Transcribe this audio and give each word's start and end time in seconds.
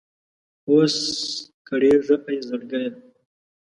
اوس 0.69 0.95
کړېږه 1.67 2.15
اې 2.29 2.35
زړګيه! 2.47 2.89